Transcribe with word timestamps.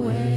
Me 0.00 0.31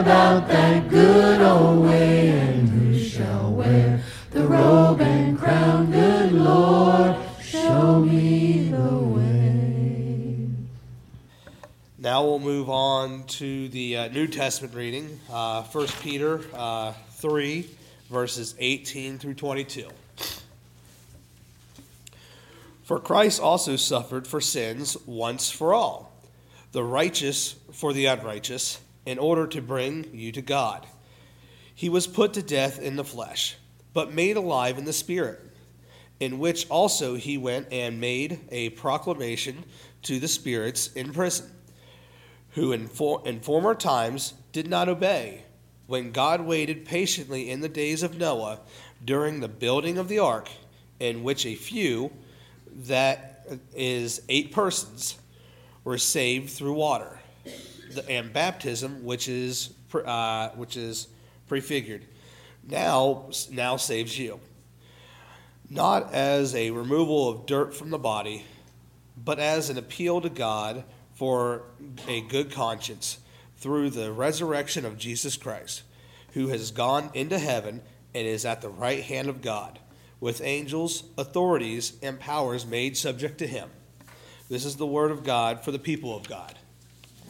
about 0.00 0.46
that 0.48 0.90
good 0.90 1.40
old 1.40 1.86
way, 1.86 2.28
and 2.28 2.68
who 2.68 2.98
shall 2.98 3.50
wear 3.50 4.02
the 4.30 4.46
robe 4.46 5.00
and 5.00 5.38
crown, 5.38 5.90
good 5.90 6.32
Lord, 6.32 7.16
show 7.42 8.00
me 8.00 8.68
the 8.68 8.98
way. 8.98 10.48
Now 11.98 12.24
we'll 12.24 12.40
move 12.40 12.68
on 12.68 13.24
to 13.24 13.68
the 13.68 13.96
uh, 13.96 14.08
New 14.08 14.26
Testament 14.26 14.74
reading, 14.74 15.18
uh, 15.32 15.62
1 15.62 15.86
Peter 16.02 16.42
uh, 16.52 16.92
3, 17.12 17.66
verses 18.10 18.54
18 18.58 19.18
through 19.18 19.34
22. 19.34 19.88
For 22.82 23.00
Christ 23.00 23.40
also 23.40 23.76
suffered 23.76 24.26
for 24.26 24.42
sins 24.42 24.98
once 25.06 25.50
for 25.50 25.72
all, 25.72 26.12
the 26.72 26.84
righteous 26.84 27.56
for 27.72 27.94
the 27.94 28.04
unrighteous, 28.04 28.78
in 29.06 29.18
order 29.18 29.46
to 29.46 29.62
bring 29.62 30.12
you 30.12 30.32
to 30.32 30.42
God. 30.42 30.86
He 31.74 31.88
was 31.88 32.06
put 32.06 32.34
to 32.34 32.42
death 32.42 32.78
in 32.78 32.96
the 32.96 33.04
flesh, 33.04 33.56
but 33.94 34.12
made 34.12 34.36
alive 34.36 34.76
in 34.76 34.84
the 34.84 34.92
Spirit, 34.92 35.40
in 36.20 36.38
which 36.38 36.68
also 36.68 37.14
he 37.14 37.38
went 37.38 37.72
and 37.72 38.00
made 38.00 38.40
a 38.50 38.70
proclamation 38.70 39.64
to 40.02 40.18
the 40.18 40.28
spirits 40.28 40.92
in 40.92 41.12
prison 41.12 41.50
who 42.56 42.72
in, 42.72 42.88
for, 42.88 43.22
in 43.26 43.38
former 43.38 43.74
times 43.74 44.32
did 44.50 44.66
not 44.66 44.88
obey, 44.88 45.44
when 45.86 46.10
God 46.10 46.40
waited 46.40 46.86
patiently 46.86 47.50
in 47.50 47.60
the 47.60 47.68
days 47.68 48.02
of 48.02 48.18
Noah 48.18 48.60
during 49.04 49.40
the 49.40 49.48
building 49.48 49.98
of 49.98 50.08
the 50.08 50.18
ark, 50.18 50.48
in 50.98 51.22
which 51.22 51.44
a 51.44 51.54
few, 51.54 52.10
that 52.86 53.46
is, 53.74 54.22
eight 54.30 54.52
persons, 54.52 55.18
were 55.84 55.98
saved 55.98 56.48
through 56.48 56.72
water, 56.72 57.20
the, 57.90 58.08
and 58.08 58.32
baptism, 58.32 59.04
which 59.04 59.28
is 59.28 59.72
uh, 59.94 60.50
which 60.50 60.76
is 60.76 61.08
prefigured, 61.48 62.04
now 62.68 63.30
now 63.50 63.76
saves 63.76 64.18
you, 64.18 64.40
not 65.70 66.12
as 66.12 66.54
a 66.54 66.70
removal 66.70 67.28
of 67.28 67.46
dirt 67.46 67.74
from 67.74 67.90
the 67.90 67.98
body, 67.98 68.44
but 69.16 69.38
as 69.38 69.70
an 69.70 69.78
appeal 69.78 70.20
to 70.20 70.28
God 70.28 70.84
for 71.14 71.62
a 72.08 72.20
good 72.22 72.52
conscience 72.52 73.18
through 73.56 73.90
the 73.90 74.12
resurrection 74.12 74.84
of 74.84 74.98
Jesus 74.98 75.36
Christ, 75.36 75.82
who 76.34 76.48
has 76.48 76.70
gone 76.70 77.10
into 77.14 77.38
heaven 77.38 77.80
and 78.14 78.26
is 78.26 78.44
at 78.44 78.60
the 78.60 78.68
right 78.68 79.02
hand 79.02 79.28
of 79.28 79.42
God, 79.42 79.78
with 80.20 80.42
angels, 80.42 81.04
authorities, 81.16 81.94
and 82.02 82.20
powers 82.20 82.66
made 82.66 82.96
subject 82.96 83.38
to 83.38 83.46
him. 83.46 83.70
This 84.48 84.64
is 84.64 84.76
the 84.76 84.86
word 84.86 85.10
of 85.10 85.24
God 85.24 85.64
for 85.64 85.72
the 85.72 85.78
people 85.78 86.16
of 86.16 86.28
God. 86.28 86.58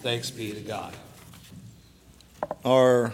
Thanks 0.06 0.30
be 0.30 0.52
to 0.52 0.60
God. 0.60 0.94
Our 2.64 3.12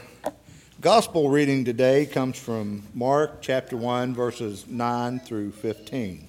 gospel 0.82 1.30
reading 1.30 1.64
today 1.64 2.04
comes 2.04 2.38
from 2.38 2.82
Mark 2.92 3.40
chapter 3.40 3.78
1, 3.78 4.14
verses 4.14 4.66
9 4.68 5.20
through 5.20 5.52
15. 5.52 6.28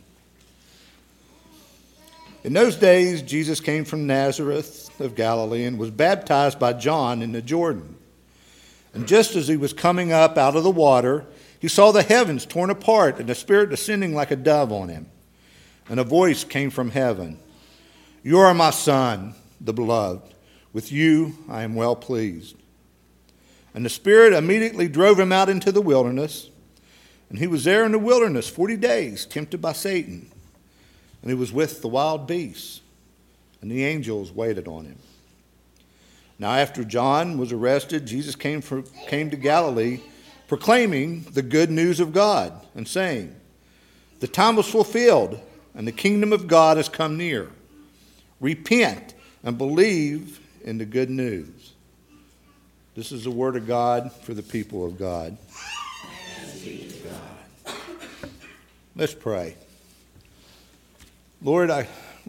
In 2.45 2.53
those 2.53 2.77
days, 2.77 3.21
Jesus 3.21 3.59
came 3.59 3.83
from 3.83 4.07
Nazareth 4.07 5.01
of 5.01 5.15
Galilee 5.15 5.65
and 5.65 5.77
was 5.77 5.91
baptized 5.91 6.59
by 6.59 6.71
John 6.71 7.21
in 7.21 7.33
the 7.33 7.41
Jordan. 7.41 7.97
And 8.93 9.05
just 9.05 9.35
as 9.35 9.49
he 9.49 9.57
was 9.57 9.73
coming 9.73 10.13
up 10.13 10.37
out 10.37 10.55
of 10.55 10.63
the 10.63 10.71
water, 10.71 11.25
he 11.59 11.67
saw 11.67 11.91
the 11.91 12.03
heavens 12.03 12.45
torn 12.45 12.69
apart 12.69 13.19
and 13.19 13.27
the 13.27 13.35
Spirit 13.35 13.69
descending 13.69 14.15
like 14.15 14.31
a 14.31 14.37
dove 14.37 14.71
on 14.71 14.87
him. 14.87 15.07
And 15.89 15.99
a 15.99 16.05
voice 16.05 16.45
came 16.45 16.69
from 16.69 16.91
heaven 16.91 17.37
You 18.23 18.39
are 18.39 18.53
my 18.53 18.69
Son, 18.69 19.35
the 19.59 19.73
beloved. 19.73 20.32
With 20.73 20.91
you 20.91 21.37
I 21.47 21.63
am 21.63 21.75
well 21.75 21.95
pleased. 21.95 22.55
And 23.73 23.85
the 23.85 23.89
Spirit 23.89 24.33
immediately 24.33 24.87
drove 24.87 25.19
him 25.19 25.31
out 25.31 25.49
into 25.49 25.71
the 25.71 25.81
wilderness 25.81 26.49
And 27.29 27.39
he 27.39 27.47
was 27.47 27.63
there 27.63 27.83
in 27.83 27.91
the 27.91 27.99
wilderness 27.99 28.47
40 28.47 28.77
days, 28.77 29.25
tempted 29.25 29.59
by 29.61 29.73
Satan. 29.73 30.29
And 31.21 31.31
he 31.31 31.35
was 31.35 31.51
with 31.51 31.81
the 31.81 31.87
wild 31.87 32.27
beasts, 32.27 32.81
and 33.61 33.71
the 33.71 33.83
angels 33.83 34.31
waited 34.31 34.67
on 34.67 34.85
him. 34.85 34.99
Now, 36.37 36.51
after 36.51 36.83
John 36.83 37.37
was 37.37 37.51
arrested, 37.51 38.05
Jesus 38.05 38.35
came, 38.35 38.61
for, 38.61 38.83
came 39.07 39.31
to 39.31 39.37
Galilee 39.37 40.01
proclaiming 40.47 41.23
the 41.33 41.41
good 41.41 41.71
news 41.71 41.99
of 41.99 42.13
God 42.13 42.53
and 42.75 42.87
saying, 42.87 43.35
The 44.19 44.27
time 44.27 44.55
was 44.55 44.69
fulfilled, 44.69 45.39
and 45.73 45.87
the 45.87 45.91
kingdom 45.91 46.33
of 46.33 46.47
God 46.47 46.77
has 46.77 46.89
come 46.89 47.17
near. 47.17 47.49
Repent 48.39 49.15
and 49.43 49.57
believe 49.57 50.39
in 50.63 50.77
the 50.77 50.85
good 50.85 51.09
news. 51.09 51.73
This 52.95 53.11
is 53.11 53.23
the 53.23 53.31
word 53.31 53.55
of 53.55 53.67
God 53.67 54.11
for 54.11 54.33
the 54.33 54.43
people 54.43 54.85
of 54.85 54.97
God. 54.97 55.37
Let's 58.95 59.13
pray. 59.13 59.55
Lord, 61.41 61.69
I 61.69 61.87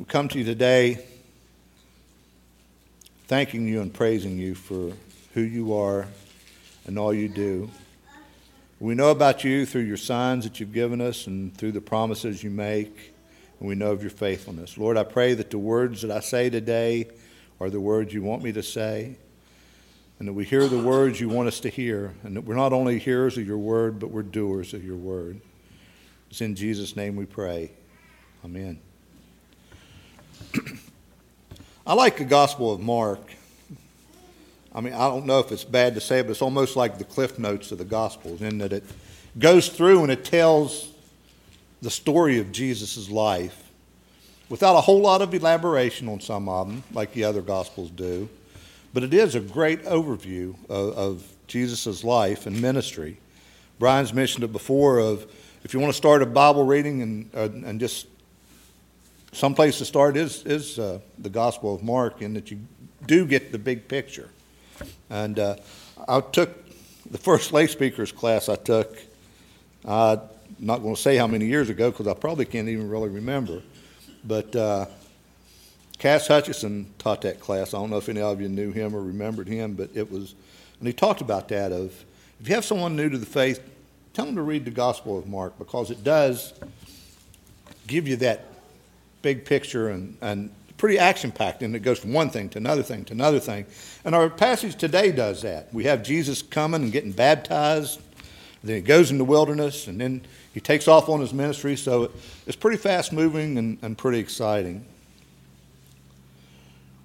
come 0.08 0.28
to 0.28 0.38
you 0.38 0.44
today 0.44 1.04
thanking 3.26 3.69
you 3.69 3.81
and 3.81 3.92
praising 3.92 4.38
you 4.38 4.54
for 4.54 4.92
who 5.34 5.40
you 5.40 5.75
are 5.75 6.06
and 6.87 6.98
all 6.98 7.12
you 7.12 7.28
do. 7.28 7.70
We 8.80 8.94
know 8.94 9.10
about 9.10 9.44
you 9.44 9.66
through 9.66 9.82
your 9.82 9.96
signs 9.96 10.44
that 10.44 10.58
you've 10.58 10.72
given 10.72 11.00
us 11.00 11.26
and 11.26 11.56
through 11.56 11.72
the 11.72 11.80
promises 11.80 12.42
you 12.42 12.50
make, 12.50 13.14
and 13.60 13.69
we 13.69 13.75
know 13.75 13.92
of 13.92 14.02
your 14.02 14.10
faithfulness. 14.10 14.76
Lord, 14.76 14.96
I 14.96 15.04
pray 15.04 15.34
that 15.34 15.50
the 15.50 15.58
words 15.58 16.02
that 16.02 16.10
I 16.10 16.20
say 16.20 16.50
today 16.50 17.06
are 17.60 17.70
the 17.70 17.80
words 17.80 18.12
you 18.12 18.22
want 18.22 18.42
me 18.42 18.52
to 18.52 18.62
say, 18.62 19.16
and 20.18 20.28
that 20.28 20.32
we 20.32 20.44
hear 20.44 20.68
the 20.68 20.78
words 20.78 21.20
you 21.20 21.28
want 21.28 21.48
us 21.48 21.60
to 21.60 21.68
hear, 21.68 22.14
and 22.22 22.36
that 22.36 22.42
we're 22.42 22.54
not 22.54 22.72
only 22.72 22.98
hearers 22.98 23.36
of 23.38 23.46
your 23.46 23.58
word, 23.58 23.98
but 23.98 24.10
we're 24.10 24.22
doers 24.22 24.74
of 24.74 24.84
your 24.84 24.96
word. 24.96 25.40
It's 26.30 26.40
in 26.40 26.54
Jesus' 26.54 26.96
name 26.96 27.16
we 27.16 27.26
pray. 27.26 27.70
Amen. 28.44 28.78
I 31.86 31.94
like 31.94 32.18
the 32.18 32.24
Gospel 32.24 32.72
of 32.72 32.80
Mark. 32.80 33.20
I 34.74 34.80
mean, 34.80 34.94
I 34.94 35.08
don't 35.08 35.26
know 35.26 35.38
if 35.38 35.52
it's 35.52 35.64
bad 35.64 35.94
to 35.94 36.00
say, 36.00 36.22
but 36.22 36.30
it's 36.30 36.42
almost 36.42 36.76
like 36.76 36.98
the 36.98 37.04
cliff 37.04 37.38
notes 37.38 37.70
of 37.72 37.78
the 37.78 37.84
Gospels 37.84 38.42
in 38.42 38.58
that 38.58 38.72
it 38.72 38.84
goes 39.38 39.68
through 39.68 40.02
and 40.02 40.10
it 40.10 40.24
tells 40.24 40.92
the 41.82 41.90
story 41.90 42.38
of 42.38 42.50
Jesus' 42.50 43.10
life 43.10 43.63
without 44.49 44.76
a 44.76 44.81
whole 44.81 45.00
lot 45.00 45.23
of 45.23 45.32
elaboration 45.32 46.08
on 46.08 46.20
some 46.20 46.49
of 46.49 46.69
them, 46.69 46.82
like 46.93 47.12
the 47.12 47.25
other 47.25 47.43
Gospels 47.43 47.91
do. 47.91 48.29
But 48.93 49.02
it 49.02 49.14
is 49.14 49.35
a 49.35 49.41
great 49.41 49.85
overview 49.85 50.55
of, 50.69 50.96
of 50.96 51.32
Jesus' 51.46 52.05
life 52.05 52.46
and 52.46 52.61
ministry. 52.61 53.19
Brian's 53.79 54.12
mentioned 54.12 54.44
it 54.44 54.52
before 54.52 54.99
of 54.99 55.26
if 55.64 55.75
you 55.75 55.81
want 55.81 55.93
to 55.93 55.96
start 55.96 56.23
a 56.23 56.26
Bible 56.26 56.64
reading 56.64 57.02
and, 57.02 57.31
uh, 57.35 57.49
and 57.67 57.81
just 57.81 58.06
some 59.32 59.55
place 59.55 59.79
to 59.79 59.85
start 59.85 60.17
is, 60.17 60.44
is 60.44 60.79
uh, 60.79 61.00
the 61.19 61.31
Gospel 61.31 61.75
of 61.75 61.82
Mark 61.82 62.23
in 62.23 62.35
that 62.35 62.50
you 62.50 62.61
do 63.06 63.26
get 63.26 63.50
the 63.50 63.58
big 63.58 63.88
picture. 63.88 64.31
And 65.11 65.38
uh, 65.38 65.56
I 66.06 66.20
took 66.20 66.50
the 67.11 67.19
first 67.19 67.52
lay 67.52 67.67
speakers 67.67 68.12
class 68.12 68.49
I 68.49 68.56
took, 68.56 68.97
I'm 69.85 70.20
not 70.58 70.79
going 70.79 70.94
to 70.94 71.00
say 71.00 71.17
how 71.17 71.26
many 71.26 71.47
years 71.47 71.69
ago 71.69 71.90
because 71.90 72.06
I 72.06 72.14
probably 72.14 72.44
can't 72.44 72.69
even 72.69 72.88
really 72.88 73.08
remember, 73.08 73.62
but 74.26 74.55
uh, 74.56 74.87
Cass 75.99 76.26
Hutchison 76.26 76.93
taught 76.99 77.23
that 77.23 77.41
class. 77.41 77.75
I 77.75 77.79
don't 77.79 77.91
know 77.91 77.99
if 77.99 78.09
any 78.09 78.21
of 78.21 78.41
you 78.41 78.49
knew 78.49 78.73
him 78.73 78.94
or 78.94 79.03
remembered 79.03 79.49
him, 79.49 79.75
but 79.75 79.91
it 79.94 80.11
was, 80.11 80.35
and 80.79 80.87
he 80.87 80.93
talked 80.93 81.21
about 81.21 81.49
that 81.49 81.73
of 81.73 82.05
if 82.41 82.49
you 82.49 82.55
have 82.55 82.65
someone 82.65 82.97
new 82.97 83.09
to 83.09 83.19
the 83.19 83.26
faith, 83.26 83.62
tell 84.12 84.26
them 84.26 84.37
to 84.37 84.43
read 84.43 84.65
the 84.65 84.71
Gospel 84.71 85.19
of 85.19 85.26
Mark 85.26 85.59
because 85.59 85.91
it 85.91 86.03
does 86.05 86.53
give 87.87 88.09
you 88.09 88.17
that 88.17 88.47
big 89.23 89.44
picture 89.44 89.88
and, 89.88 90.17
and 90.21 90.50
pretty 90.76 90.99
action 90.99 91.32
packed, 91.32 91.62
and 91.62 91.75
it 91.75 91.81
goes 91.81 91.99
from 91.99 92.12
one 92.12 92.29
thing 92.29 92.49
to 92.50 92.59
another 92.59 92.82
thing 92.82 93.05
to 93.06 93.12
another 93.15 93.41
thing. 93.41 93.65
And 94.05 94.15
our 94.15 94.29
passage 94.29 94.76
today 94.76 95.12
does 95.12 95.43
that. 95.43 95.73
We 95.73 95.85
have 95.85 96.03
Jesus 96.03 96.43
coming 96.43 96.82
and 96.82 96.93
getting 96.93 97.12
baptized, 97.12 98.00
then 98.64 98.76
he 98.76 98.82
goes 98.82 99.11
in 99.11 99.19
the 99.19 99.25
wilderness, 99.25 99.87
and 99.87 100.00
then 100.00 100.22
he 100.52 100.61
takes 100.61 100.88
off 100.88 101.08
on 101.08 101.20
his 101.20 101.34
ministry. 101.34 101.76
So 101.76 102.11
it's 102.46 102.56
pretty 102.56 102.78
fast 102.78 103.12
moving 103.12 103.58
and, 103.58 103.78
and 103.82 103.96
pretty 103.96 104.19
exciting. 104.19 104.87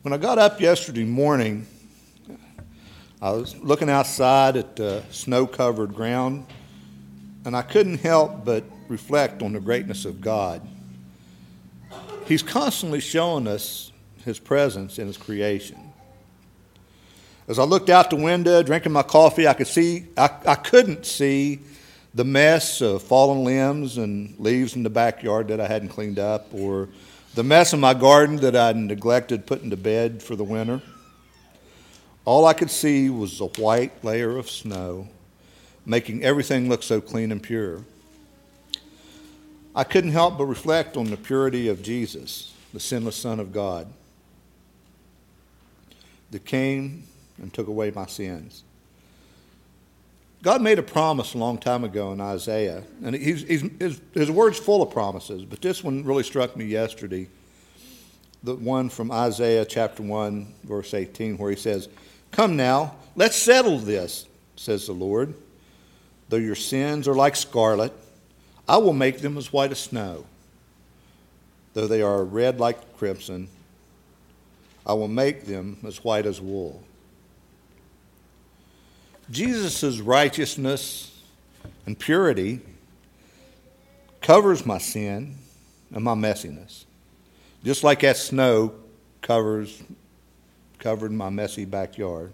When 0.03 0.13
I 0.13 0.17
got 0.17 0.37
up 0.37 0.61
yesterday 0.61 1.03
morning, 1.03 1.67
I 3.21 3.31
was 3.31 3.57
looking 3.57 3.89
outside 3.89 4.55
at 4.55 4.79
uh, 4.79 5.01
the 5.01 5.03
snow 5.11 5.45
covered 5.45 5.93
ground, 5.93 6.45
and 7.43 7.53
I 7.53 7.61
couldn't 7.61 7.97
help 7.97 8.45
but 8.45 8.63
reflect 8.87 9.41
on 9.41 9.51
the 9.51 9.59
greatness 9.59 10.05
of 10.05 10.21
God. 10.21 10.65
He's 12.25 12.41
constantly 12.41 13.01
showing 13.01 13.47
us 13.47 13.91
his 14.23 14.39
presence 14.39 14.99
in 14.99 15.07
his 15.07 15.17
creation. 15.17 15.88
As 17.49 17.57
I 17.57 17.63
looked 17.63 17.89
out 17.89 18.11
the 18.11 18.15
window, 18.15 18.61
drinking 18.61 18.91
my 18.91 19.01
coffee, 19.01 19.47
I 19.47 19.55
could 19.55 19.65
see 19.65 20.05
I, 20.15 20.29
I 20.45 20.53
couldn't 20.53 21.03
see 21.03 21.59
the 22.13 22.23
mess 22.23 22.79
of 22.79 23.01
fallen 23.01 23.43
limbs 23.43 23.97
and 23.97 24.39
leaves 24.39 24.75
in 24.75 24.83
the 24.83 24.89
backyard 24.91 25.47
that 25.47 25.59
I 25.59 25.67
hadn't 25.67 25.89
cleaned 25.89 26.19
up, 26.19 26.53
or 26.53 26.89
the 27.33 27.43
mess 27.43 27.73
in 27.73 27.79
my 27.79 27.95
garden 27.95 28.35
that 28.37 28.55
I'd 28.55 28.75
neglected 28.75 29.47
putting 29.47 29.71
to 29.71 29.77
bed 29.77 30.21
for 30.21 30.35
the 30.35 30.43
winter. 30.43 30.79
All 32.23 32.45
I 32.45 32.53
could 32.53 32.69
see 32.69 33.09
was 33.09 33.41
a 33.41 33.47
white 33.47 34.03
layer 34.03 34.37
of 34.37 34.47
snow, 34.47 35.07
making 35.87 36.23
everything 36.23 36.69
look 36.69 36.83
so 36.83 37.01
clean 37.01 37.31
and 37.31 37.41
pure. 37.41 37.83
I 39.75 39.83
couldn't 39.83 40.11
help 40.11 40.37
but 40.37 40.45
reflect 40.45 40.97
on 40.97 41.05
the 41.05 41.17
purity 41.17 41.67
of 41.67 41.81
Jesus, 41.81 42.53
the 42.73 42.79
sinless 42.79 43.15
Son 43.15 43.39
of 43.39 43.51
God, 43.51 43.87
that 46.29 46.45
came 46.45 47.05
and 47.41 47.53
took 47.53 47.67
away 47.67 47.91
my 47.91 48.05
sins. 48.05 48.63
God 50.41 50.61
made 50.61 50.79
a 50.79 50.83
promise 50.83 51.33
a 51.33 51.37
long 51.37 51.57
time 51.57 51.83
ago 51.83 52.13
in 52.13 52.21
Isaiah, 52.21 52.83
and 53.03 53.13
he's, 53.13 53.41
he's, 53.41 53.61
his, 53.77 54.01
his 54.13 54.31
word's 54.31 54.57
full 54.57 54.81
of 54.81 54.89
promises, 54.89 55.43
but 55.43 55.61
this 55.61 55.83
one 55.83 56.03
really 56.05 56.23
struck 56.23 56.55
me 56.55 56.65
yesterday. 56.65 57.27
The 58.43 58.55
one 58.55 58.87
from 58.87 59.11
Isaiah 59.11 59.65
chapter 59.65 60.01
1, 60.01 60.53
verse 60.63 60.93
18, 60.93 61.37
where 61.37 61.49
he 61.49 61.57
says, 61.57 61.89
Come 62.31 62.55
now, 62.55 62.95
let's 63.17 63.35
settle 63.35 63.79
this, 63.79 64.27
says 64.55 64.85
the 64.85 64.93
Lord. 64.93 65.33
Though 66.29 66.37
your 66.37 66.55
sins 66.55 67.07
are 67.07 67.15
like 67.15 67.35
scarlet, 67.35 67.91
I 68.67 68.77
will 68.77 68.93
make 68.93 69.19
them 69.19 69.37
as 69.37 69.51
white 69.51 69.71
as 69.71 69.79
snow. 69.79 70.25
Though 71.73 71.87
they 71.87 72.01
are 72.01 72.23
red 72.23 72.61
like 72.61 72.97
crimson, 72.97 73.49
I 74.85 74.93
will 74.93 75.07
make 75.09 75.45
them 75.45 75.77
as 75.85 76.01
white 76.03 76.25
as 76.25 76.39
wool. 76.39 76.83
Jesus' 79.31 79.99
righteousness 79.99 81.21
and 81.85 81.97
purity 81.97 82.61
covers 84.21 84.65
my 84.65 84.77
sin 84.77 85.35
and 85.93 86.03
my 86.03 86.15
messiness. 86.15 86.85
Just 87.63 87.83
like 87.83 88.01
that 88.01 88.17
snow 88.17 88.73
covers 89.21 89.81
covered 90.79 91.11
my 91.11 91.29
messy 91.29 91.65
backyard. 91.65 92.31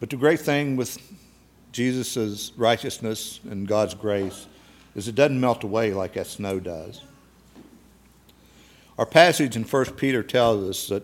But 0.00 0.10
the 0.10 0.16
great 0.16 0.40
thing 0.40 0.76
with 0.76 0.98
Jesus' 1.70 2.52
righteousness 2.56 3.40
and 3.48 3.66
God's 3.66 3.94
grace 3.94 4.46
is 4.94 5.08
it 5.08 5.14
doesn't 5.14 5.40
melt 5.40 5.64
away 5.64 5.94
like 5.94 6.14
that 6.14 6.26
snow 6.26 6.60
does. 6.60 7.00
Our 8.98 9.06
passage 9.06 9.56
in 9.56 9.64
1 9.64 9.84
Peter 9.92 10.22
tells 10.22 10.68
us 10.68 10.88
that 10.88 11.02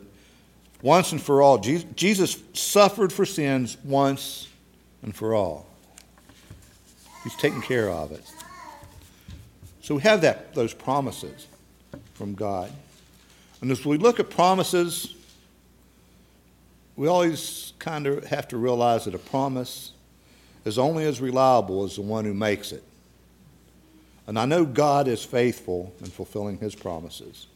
once 0.82 1.12
and 1.12 1.20
for 1.20 1.42
all, 1.42 1.58
Jesus 1.58 2.42
suffered 2.52 3.12
for 3.12 3.26
sins 3.26 3.76
once 3.85 4.49
and 5.02 5.14
for 5.14 5.35
all. 5.35 5.66
He's 7.25 7.35
taken 7.37 7.61
care 7.61 7.90
of 7.90 8.12
it. 8.12 8.25
So 9.82 9.97
we 9.97 10.02
have 10.02 10.20
that, 10.20 10.54
those 10.54 10.73
promises 10.73 11.47
from 12.14 12.35
God. 12.35 12.70
And 13.61 13.70
as 13.70 13.85
we 13.85 13.97
look 13.97 14.20
at 14.20 14.30
promises, 14.30 15.14
we 16.94 17.08
always 17.08 17.73
kind 17.78 18.06
of 18.06 18.25
have 18.25 18.49
to 18.49 18.56
realize 18.56 19.06
that 19.06 19.14
a 19.14 19.18
promise 19.18 19.92
is 20.64 20.78
only 20.78 21.04
as 21.04 21.20
reliable 21.20 21.85
as 21.85 21.97
the 21.97 22.02
one 22.02 22.25
who 22.25 22.35
makes 22.35 22.73
it. 22.73 22.85
And 24.26 24.38
I 24.38 24.44
know 24.44 24.64
God 24.64 25.08
is 25.08 25.25
faithful 25.25 25.92
in 26.00 26.06
fulfilling 26.06 26.58
his 26.58 26.75
promises. 26.75 27.47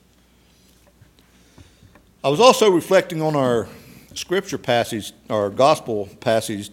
I 2.25 2.29
was 2.29 2.38
also 2.38 2.71
reflecting 2.71 3.21
on 3.21 3.35
our 3.35 3.67
scripture 4.14 4.57
passage, 4.57 5.12
our 5.29 5.50
gospel 5.50 6.09
passage 6.21 6.71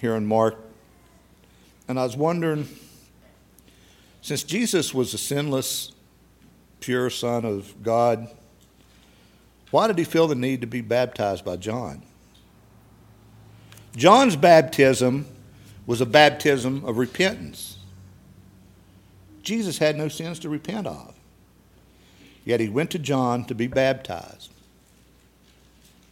here 0.00 0.14
in 0.14 0.24
Mark, 0.24 0.58
and 1.88 1.98
I 1.98 2.04
was 2.04 2.16
wondering 2.16 2.68
since 4.22 4.44
Jesus 4.44 4.94
was 4.94 5.10
the 5.10 5.18
sinless, 5.18 5.90
pure 6.78 7.10
Son 7.10 7.44
of 7.44 7.82
God, 7.82 8.28
why 9.72 9.88
did 9.88 9.98
he 9.98 10.04
feel 10.04 10.28
the 10.28 10.36
need 10.36 10.60
to 10.60 10.68
be 10.68 10.82
baptized 10.82 11.44
by 11.44 11.56
John? 11.56 12.04
John's 13.96 14.36
baptism 14.36 15.26
was 15.84 16.00
a 16.00 16.06
baptism 16.06 16.84
of 16.84 16.96
repentance. 16.96 17.78
Jesus 19.42 19.78
had 19.78 19.96
no 19.96 20.06
sins 20.06 20.38
to 20.38 20.48
repent 20.48 20.86
of. 20.86 21.12
Yet 22.44 22.60
he 22.60 22.68
went 22.68 22.92
to 22.92 23.00
John 23.00 23.44
to 23.46 23.54
be 23.56 23.66
baptized. 23.66 24.52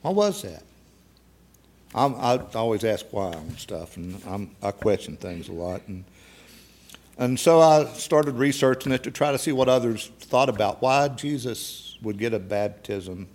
Why 0.02 0.10
was 0.10 0.42
that? 0.42 0.62
I'm, 1.94 2.14
i 2.16 2.38
always 2.54 2.84
ask 2.84 3.06
why 3.10 3.32
on 3.32 3.56
stuff, 3.56 3.96
and 3.96 4.20
I'm, 4.26 4.50
i 4.62 4.70
question 4.70 5.16
things 5.16 5.48
a 5.48 5.52
lot. 5.52 5.80
And, 5.88 6.04
and 7.16 7.40
so 7.40 7.60
I 7.60 7.86
started 7.94 8.34
researching 8.34 8.92
it 8.92 9.02
to 9.04 9.10
try 9.10 9.32
to 9.32 9.38
see 9.38 9.52
what 9.52 9.68
others 9.68 10.10
thought 10.20 10.48
about 10.48 10.82
why 10.82 11.08
Jesus 11.08 11.96
would 12.02 12.18
get 12.18 12.34
a 12.34 12.38
baptism 12.38 13.26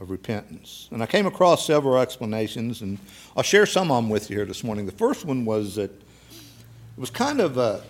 of 0.00 0.10
repentance. 0.10 0.88
And 0.90 1.02
I 1.02 1.06
came 1.06 1.26
across 1.26 1.66
several 1.66 1.98
explanations, 1.98 2.80
and 2.80 2.98
I'll 3.36 3.42
share 3.42 3.66
some 3.66 3.90
of 3.90 4.02
them 4.02 4.10
with 4.10 4.30
you 4.30 4.36
here 4.36 4.46
this 4.46 4.64
morning. 4.64 4.86
The 4.86 4.92
first 4.92 5.24
one 5.24 5.44
was 5.44 5.74
that 5.76 5.90
it 5.90 6.98
was 6.98 7.10
kind 7.10 7.40
of 7.40 7.58
a, 7.58 7.82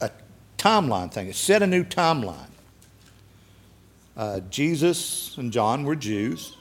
a 0.00 0.10
timeline 0.56 1.12
thing, 1.12 1.28
it 1.28 1.36
set 1.36 1.62
a 1.62 1.66
new 1.66 1.84
timeline. 1.84 2.51
Uh, 4.16 4.40
Jesus 4.50 5.36
and 5.38 5.52
John 5.52 5.84
were 5.84 5.96
Jews. 5.96 6.56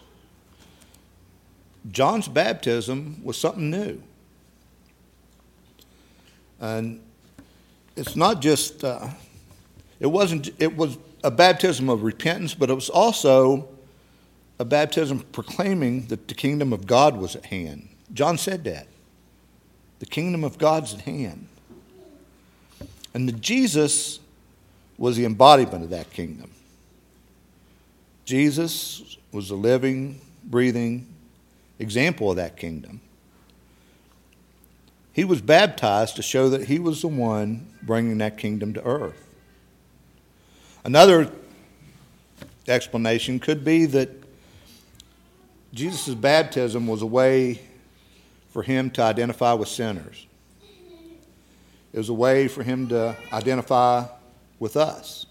John's 1.92 2.28
baptism 2.28 3.22
was 3.24 3.38
something 3.38 3.70
new. 3.70 4.02
And 6.60 7.02
it's 7.96 8.16
not 8.16 8.42
just, 8.42 8.84
uh, 8.84 9.10
it 10.00 10.08
wasn't, 10.08 10.50
it 10.60 10.76
was 10.76 10.98
a 11.24 11.32
baptism 11.32 11.90
of 11.90 12.04
repentance, 12.04 12.54
but 12.54 12.70
it 12.70 12.74
was 12.74 12.90
also 12.90 13.68
a 14.60 14.66
baptism 14.66 15.20
proclaiming 15.32 16.06
that 16.08 16.28
the 16.28 16.36
kingdom 16.36 16.72
of 16.72 16.86
God 16.86 17.18
was 17.18 17.36
at 17.36 17.46
hand. 17.48 17.90
John 18.14 18.38
said 18.38 18.64
that. 18.66 18.88
The 20.00 20.06
kingdom 20.06 20.44
of 20.44 20.58
God's 20.58 20.94
at 20.94 21.02
hand. 21.02 21.48
And 23.14 23.28
the 23.28 23.34
Jesus 23.34 24.20
was 24.98 25.18
the 25.18 25.26
embodiment 25.26 25.84
of 25.84 25.90
that 25.90 26.12
kingdom. 26.12 26.52
Jesus 28.26 29.18
was 29.32 29.50
a 29.50 29.56
living, 29.56 30.22
breathing 30.44 31.08
example 31.80 32.30
of 32.30 32.38
that 32.38 32.58
kingdom. 32.58 33.02
He 35.14 35.26
was 35.26 35.42
baptized 35.42 36.16
to 36.16 36.22
show 36.22 36.50
that 36.50 36.66
he 36.66 36.80
was 36.80 37.02
the 37.02 37.08
one 37.08 37.68
bringing 37.82 38.20
that 38.20 38.38
kingdom 38.38 38.74
to 38.76 38.84
earth. 38.84 39.28
Another 40.84 41.32
explanation 42.68 43.40
could 43.40 43.66
be 43.66 43.86
that 43.88 44.10
Jesus' 45.74 46.16
baptism 46.16 46.88
was 46.88 47.02
a 47.02 47.06
way 47.06 47.62
for 48.50 48.64
him 48.64 48.90
to 48.92 49.02
identify 49.02 49.54
with 49.54 49.68
sinners. 49.68 50.28
It 51.94 51.98
was 51.98 52.10
a 52.10 52.14
way 52.14 52.48
for 52.48 52.64
him 52.64 52.88
to 52.90 53.16
identify 53.34 54.06
with 54.60 54.78
us. 54.78 55.26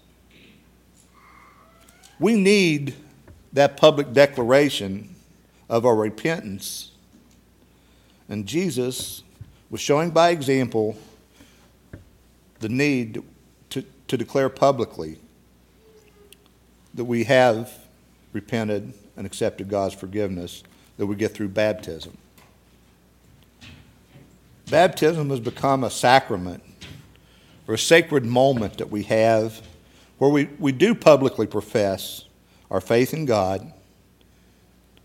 We 2.21 2.35
need 2.35 2.93
that 3.51 3.77
public 3.77 4.13
declaration 4.13 5.15
of 5.67 5.87
our 5.87 5.95
repentance. 5.95 6.91
And 8.29 8.45
Jesus 8.45 9.23
was 9.71 9.81
showing 9.81 10.11
by 10.11 10.29
example 10.29 10.99
the 12.59 12.69
need 12.69 13.23
to, 13.71 13.83
to 14.07 14.17
declare 14.17 14.49
publicly 14.49 15.17
that 16.93 17.05
we 17.05 17.23
have 17.23 17.73
repented 18.33 18.93
and 19.17 19.25
accepted 19.25 19.67
God's 19.67 19.95
forgiveness 19.95 20.61
that 20.97 21.07
we 21.07 21.15
get 21.15 21.33
through 21.33 21.49
baptism. 21.49 22.15
Baptism 24.69 25.31
has 25.31 25.39
become 25.39 25.83
a 25.83 25.89
sacrament 25.89 26.63
or 27.67 27.73
a 27.73 27.79
sacred 27.79 28.25
moment 28.25 28.77
that 28.77 28.91
we 28.91 29.01
have 29.03 29.63
where 30.21 30.29
we, 30.29 30.47
we 30.59 30.71
do 30.71 30.93
publicly 30.93 31.47
profess 31.47 32.25
our 32.69 32.79
faith 32.79 33.11
in 33.11 33.25
God 33.25 33.73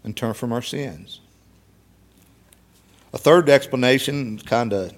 and 0.05 0.15
turn 0.15 0.35
from 0.35 0.53
our 0.53 0.61
sins. 0.61 1.21
A 3.15 3.17
third 3.17 3.49
explanation 3.49 4.39
kind 4.41 4.75
of 4.75 4.93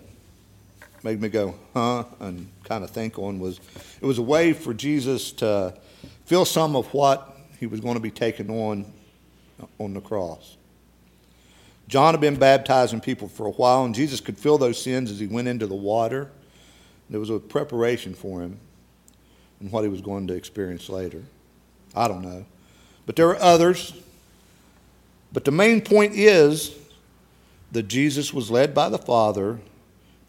made 1.04 1.20
me 1.20 1.28
go, 1.28 1.54
huh, 1.72 2.02
and 2.18 2.50
kind 2.64 2.82
of 2.82 2.90
think 2.90 3.16
on 3.16 3.38
was 3.38 3.60
it 4.00 4.06
was 4.06 4.18
a 4.18 4.22
way 4.22 4.52
for 4.52 4.74
Jesus 4.74 5.30
to 5.34 5.72
feel 6.24 6.44
some 6.44 6.74
of 6.74 6.92
what 6.92 7.36
he 7.60 7.68
was 7.68 7.78
going 7.78 7.94
to 7.94 8.00
be 8.00 8.10
taking 8.10 8.50
on 8.50 8.92
on 9.78 9.94
the 9.94 10.00
cross. 10.00 10.56
John 11.86 12.12
had 12.12 12.20
been 12.20 12.34
baptizing 12.34 13.00
people 13.00 13.28
for 13.28 13.46
a 13.46 13.52
while, 13.52 13.84
and 13.84 13.94
Jesus 13.94 14.18
could 14.18 14.36
feel 14.36 14.58
those 14.58 14.82
sins 14.82 15.12
as 15.12 15.20
he 15.20 15.28
went 15.28 15.46
into 15.46 15.68
the 15.68 15.76
water. 15.76 16.32
There 17.08 17.20
was 17.20 17.30
a 17.30 17.38
preparation 17.38 18.14
for 18.14 18.40
him 18.40 18.58
and 19.60 19.70
what 19.72 19.82
he 19.82 19.88
was 19.88 20.00
going 20.00 20.26
to 20.28 20.34
experience 20.34 20.88
later. 20.88 21.22
I 21.94 22.08
don't 22.08 22.22
know. 22.22 22.44
But 23.06 23.16
there 23.16 23.28
are 23.28 23.40
others. 23.40 23.92
But 25.32 25.44
the 25.44 25.50
main 25.50 25.80
point 25.80 26.14
is 26.14 26.74
that 27.72 27.88
Jesus 27.88 28.32
was 28.32 28.50
led 28.50 28.74
by 28.74 28.88
the 28.88 28.98
Father 28.98 29.58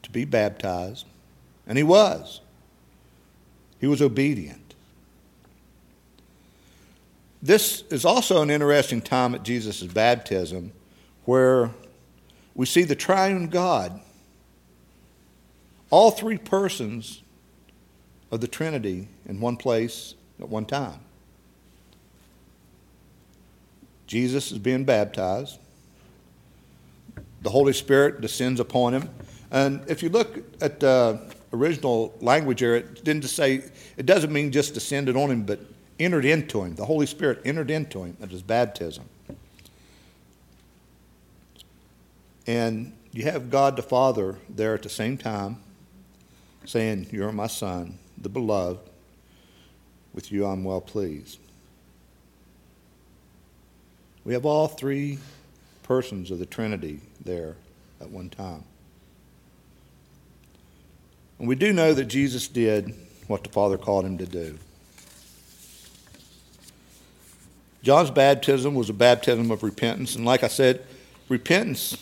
to 0.04 0.10
be 0.10 0.26
baptized, 0.26 1.06
and 1.68 1.78
he 1.78 1.84
was. 1.84 2.42
He 3.80 3.88
was 3.88 4.02
obedient. 4.02 4.76
This 7.42 7.84
is 7.90 8.04
also 8.04 8.42
an 8.42 8.50
interesting 8.50 9.02
time 9.02 9.34
at 9.34 9.44
Jesus' 9.44 9.84
baptism 9.84 10.74
where 11.24 11.72
we 12.54 12.66
see 12.66 12.84
the 12.84 12.96
triune 12.96 13.48
God, 13.48 14.02
all 15.90 16.12
three 16.12 16.38
persons 16.38 17.24
of 18.32 18.42
the 18.42 18.48
Trinity 18.48 19.08
in 19.28 19.40
one 19.40 19.58
place 19.58 20.16
at 20.40 20.50
one 20.50 20.66
time. 20.66 21.00
Jesus 24.08 24.52
is 24.52 24.58
being 24.58 24.86
baptized. 24.86 25.60
The 27.42 27.50
Holy 27.50 27.74
Spirit 27.74 28.22
descends 28.22 28.60
upon 28.60 28.94
him. 28.94 29.10
And 29.52 29.84
if 29.88 30.04
you 30.04 30.10
look 30.10 30.40
at 30.62 30.80
the 30.80 31.20
original 31.54 32.16
language 32.20 32.60
here, 32.60 32.76
it 32.76 33.04
didn't 33.04 33.24
say, 33.24 33.64
it 33.98 34.06
doesn't 34.06 34.32
mean 34.32 34.52
just 34.52 34.74
descended 34.74 35.16
on 35.16 35.32
him, 35.32 35.44
but 35.44 35.60
entered 36.00 36.26
into 36.26 36.64
him. 36.64 36.76
The 36.76 36.86
Holy 36.86 37.06
Spirit 37.06 37.42
entered 37.46 37.70
into 37.70 38.04
him 38.04 38.18
at 38.22 38.30
his 38.30 38.42
baptism. 38.42 39.06
And 42.48 42.94
you 43.12 43.24
have 43.24 43.50
God 43.50 43.76
the 43.76 43.84
Father 43.84 44.38
there 44.50 44.74
at 44.74 44.84
the 44.84 44.90
same 44.90 45.18
time 45.18 45.58
saying, 46.66 47.08
You're 47.12 47.32
my 47.32 47.48
Son, 47.48 47.98
the 48.22 48.30
beloved. 48.30 48.80
With 50.14 50.32
you 50.32 50.46
I'm 50.46 50.64
well 50.64 50.82
pleased. 50.82 51.40
We 54.26 54.34
have 54.34 54.46
all 54.46 54.68
three 54.68 55.20
persons 55.84 56.30
of 56.32 56.40
the 56.40 56.46
Trinity 56.46 57.00
there 57.24 57.56
at 58.02 58.10
one 58.10 58.30
time. 58.30 58.64
And 61.40 61.48
we 61.48 61.56
do 61.56 61.72
know 61.72 61.94
that 61.94 62.06
Jesus 62.06 62.48
did 62.48 62.94
what 63.28 63.44
the 63.44 63.50
Father 63.50 63.78
called 63.78 64.06
him 64.06 64.18
to 64.18 64.26
do. 64.26 64.58
John's 67.82 68.12
baptism 68.12 68.76
was 68.76 68.90
a 68.90 68.94
baptism 68.94 69.52
of 69.52 69.64
repentance. 69.64 70.16
And 70.16 70.26
like 70.26 70.44
I 70.44 70.50
said, 70.50 70.86
repentance 71.30 71.98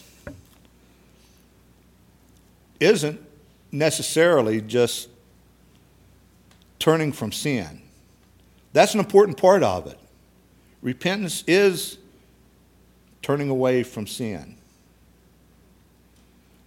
isn't 2.79 3.21
necessarily 3.71 4.59
just 4.59 5.09
turning 6.79 7.11
from 7.11 7.31
sin. 7.31 7.81
That's 8.73 8.93
an 8.93 8.99
important 8.99 9.37
part 9.37 9.63
of 9.63 9.87
it. 9.87 9.97
Repentance 10.81 11.43
is 11.47 11.97
turning 13.21 13.49
away 13.49 13.83
from 13.83 14.07
sin. 14.07 14.57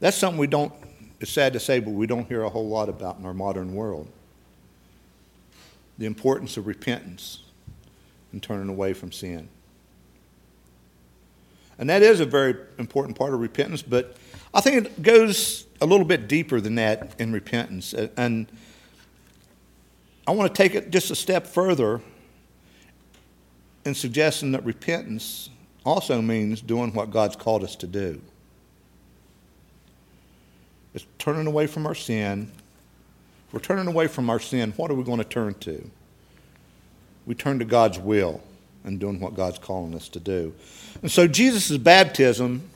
That's 0.00 0.17
something 0.17 0.38
we 0.38 0.47
don't, 0.47 0.73
it's 1.21 1.31
sad 1.31 1.52
to 1.52 1.61
say, 1.61 1.79
but 1.79 1.90
we 1.90 2.07
don't 2.07 2.26
hear 2.26 2.43
a 2.43 2.49
whole 2.49 2.69
lot 2.69 2.88
about 2.88 3.19
in 3.19 3.26
our 3.26 3.35
modern 3.35 3.75
world. 3.75 4.09
The 5.99 6.07
importance 6.07 6.57
of 6.57 6.67
repentance 6.67 7.40
and 8.33 8.43
turning 8.43 8.69
away 8.69 8.95
from 8.95 9.12
sin. 9.12 9.49
And 11.79 11.88
that 11.88 12.02
is 12.02 12.21
a 12.21 12.26
very 12.26 12.57
important 12.79 13.17
part 13.17 13.33
of 13.33 13.40
repentance, 13.40 13.83
but 13.83 14.17
I 14.52 14.61
think 14.61 14.87
it 14.87 15.02
goes 15.02 15.67
a 15.81 15.87
little 15.87 16.05
bit 16.05 16.29
deeper 16.29 16.61
than 16.61 16.75
that 16.75 17.14
in 17.19 17.33
repentance. 17.33 17.95
And 17.95 18.50
I 20.27 20.33
want 20.33 20.55
to 20.55 20.62
take 20.62 20.75
it 20.75 20.91
just 20.91 21.11
a 21.11 21.17
step 21.17 21.47
further 21.47 22.00
in 23.85 23.95
suggesting 23.95 24.53
that 24.53 24.65
repentance 24.65 25.50
also 25.85 26.21
means 26.21 26.61
doing 26.61 26.93
what 26.93 27.11
God's 27.11 27.37
called 27.37 27.65
us 27.65 27.75
to 27.77 27.87
do. 27.87 28.21
It's 30.95 31.07
turning 31.19 31.47
away 31.47 31.67
from 31.67 31.87
our 31.87 31.95
sin. 31.95 32.50
If 33.49 33.55
we're 33.55 33.61
turning 33.61 33.87
away 33.87 34.07
from 34.07 34.29
our 34.29 34.41
sin, 34.41 34.73
what 34.77 34.91
are 34.91 34.95
we 34.95 35.05
going 35.05 35.19
to 35.19 35.25
turn 35.25 35.55
to? 35.61 35.91
we 37.27 37.35
turn 37.37 37.59
to 37.59 37.65
God's 37.65 37.99
will 37.99 38.41
and 38.85 38.99
doing 38.99 39.21
what 39.21 39.35
God's 39.35 39.59
calling 39.59 39.95
us 39.95 40.09
to 40.09 40.19
do. 40.21 40.53
And 41.03 41.11
so 41.11 41.29
Jesus' 41.29 41.77
baptism 41.77 42.69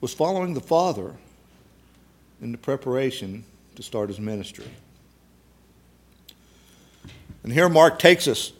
was 0.00 0.14
following 0.14 0.54
the 0.54 0.60
Father 0.60 1.12
in 2.40 2.52
the 2.52 2.58
preparation 2.58 3.44
to 3.76 3.82
start 3.82 4.08
his 4.08 4.20
ministry. 4.20 4.64
And 7.44 7.52
here 7.52 7.68
Mark 7.68 7.98
takes 7.98 8.26
us, 8.26 8.52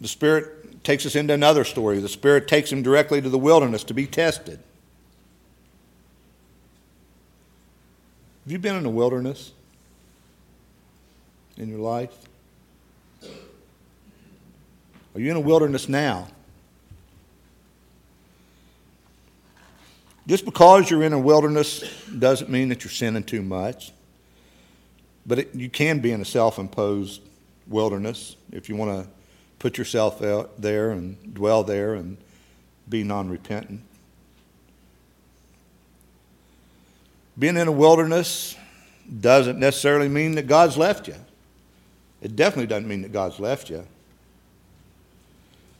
the 0.00 0.08
Spirit 0.08 0.82
takes 0.82 1.06
us 1.06 1.14
into 1.14 1.32
another 1.32 1.64
story. 1.64 2.00
The 2.00 2.08
Spirit 2.08 2.48
takes 2.48 2.72
him 2.72 2.82
directly 2.82 3.20
to 3.20 3.28
the 3.28 3.38
wilderness 3.38 3.84
to 3.84 3.94
be 3.94 4.06
tested. 4.06 4.58
Have 8.44 8.50
you 8.50 8.58
been 8.58 8.74
in 8.74 8.82
the 8.82 8.90
wilderness 8.90 9.52
in 11.56 11.68
your 11.68 11.78
life? 11.78 12.12
Are 15.14 15.20
you 15.20 15.30
in 15.30 15.36
a 15.36 15.40
wilderness 15.40 15.88
now? 15.88 16.26
Just 20.26 20.44
because 20.44 20.90
you're 20.90 21.02
in 21.02 21.12
a 21.12 21.18
wilderness 21.18 21.84
doesn't 22.18 22.48
mean 22.48 22.70
that 22.70 22.82
you're 22.82 22.90
sinning 22.90 23.24
too 23.24 23.42
much. 23.42 23.92
But 25.26 25.40
it, 25.40 25.54
you 25.54 25.68
can 25.68 25.98
be 25.98 26.10
in 26.12 26.20
a 26.20 26.24
self 26.24 26.58
imposed 26.58 27.20
wilderness 27.66 28.36
if 28.50 28.68
you 28.68 28.76
want 28.76 29.04
to 29.04 29.10
put 29.58 29.78
yourself 29.78 30.22
out 30.22 30.60
there 30.60 30.90
and 30.90 31.34
dwell 31.34 31.62
there 31.62 31.94
and 31.94 32.16
be 32.88 33.04
non 33.04 33.28
repentant. 33.28 33.80
Being 37.38 37.56
in 37.56 37.68
a 37.68 37.72
wilderness 37.72 38.56
doesn't 39.20 39.58
necessarily 39.58 40.08
mean 40.08 40.34
that 40.34 40.46
God's 40.46 40.76
left 40.76 41.08
you. 41.08 41.16
It 42.20 42.36
definitely 42.36 42.66
doesn't 42.66 42.88
mean 42.88 43.02
that 43.02 43.12
God's 43.12 43.40
left 43.40 43.70
you. 43.70 43.86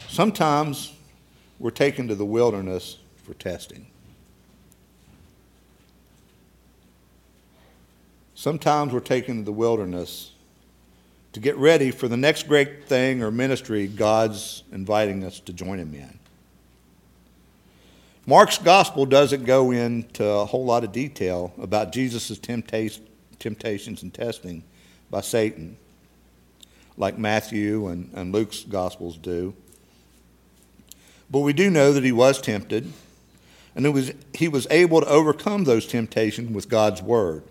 Sometimes 0.08 0.92
we're 1.58 1.70
taken 1.70 2.08
to 2.08 2.14
the 2.14 2.24
wilderness 2.24 2.98
for 3.24 3.34
testing. 3.34 3.86
Sometimes 8.34 8.92
we're 8.92 9.00
taken 9.00 9.36
to 9.38 9.42
the 9.44 9.52
wilderness 9.52 10.31
to 11.32 11.40
get 11.40 11.56
ready 11.56 11.90
for 11.90 12.08
the 12.08 12.16
next 12.16 12.46
great 12.46 12.86
thing 12.86 13.22
or 13.22 13.30
ministry 13.30 13.86
God's 13.86 14.62
inviting 14.70 15.24
us 15.24 15.40
to 15.40 15.52
join 15.52 15.78
Him 15.78 15.94
in. 15.94 16.18
Mark's 18.26 18.58
gospel 18.58 19.04
doesn't 19.04 19.44
go 19.44 19.72
into 19.72 20.24
a 20.24 20.44
whole 20.44 20.64
lot 20.64 20.84
of 20.84 20.92
detail 20.92 21.52
about 21.60 21.92
Jesus' 21.92 22.38
temptations 22.38 24.02
and 24.02 24.14
testing 24.14 24.62
by 25.10 25.20
Satan, 25.20 25.76
like 26.96 27.18
Matthew 27.18 27.88
and, 27.88 28.10
and 28.14 28.32
Luke's 28.32 28.62
gospels 28.62 29.16
do. 29.16 29.54
But 31.30 31.40
we 31.40 31.52
do 31.52 31.68
know 31.70 31.92
that 31.92 32.04
he 32.04 32.12
was 32.12 32.40
tempted, 32.40 32.92
and 33.74 33.92
was, 33.92 34.12
he 34.34 34.48
was 34.48 34.66
able 34.70 35.00
to 35.00 35.08
overcome 35.08 35.64
those 35.64 35.86
temptations 35.86 36.54
with 36.54 36.68
God's 36.68 37.02
word. 37.02 37.42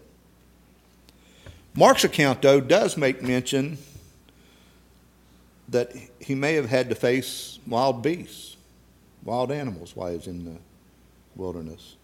Mark's 1.73 2.03
account, 2.03 2.41
though, 2.41 2.59
does 2.59 2.97
make 2.97 3.21
mention 3.21 3.77
that 5.69 5.93
he 6.19 6.35
may 6.35 6.53
have 6.55 6.69
had 6.69 6.89
to 6.89 6.95
face 6.95 7.59
wild 7.65 8.03
beasts, 8.03 8.57
wild 9.23 9.51
animals 9.51 9.95
while 9.95 10.09
he 10.09 10.17
was 10.17 10.27
in 10.27 10.43
the 10.43 10.57
wilderness. 11.35 11.95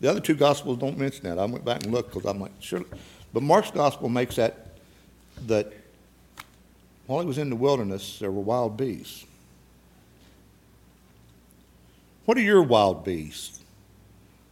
The 0.00 0.08
other 0.08 0.20
two 0.20 0.34
gospels 0.34 0.78
don't 0.78 0.98
mention 0.98 1.24
that. 1.24 1.38
I 1.38 1.44
went 1.44 1.64
back 1.64 1.82
and 1.82 1.92
looked 1.92 2.12
because 2.12 2.28
I'm 2.28 2.40
like, 2.40 2.52
sure. 2.60 2.84
But 3.32 3.42
Mark's 3.42 3.70
gospel 3.70 4.08
makes 4.08 4.36
that 4.36 4.66
that 5.46 5.72
while 7.06 7.20
he 7.20 7.26
was 7.26 7.38
in 7.38 7.50
the 7.50 7.56
wilderness, 7.56 8.18
there 8.18 8.30
were 8.30 8.40
wild 8.40 8.76
beasts. 8.76 9.24
What 12.24 12.36
are 12.36 12.42
your 12.42 12.62
wild 12.62 13.04
beasts 13.04 13.60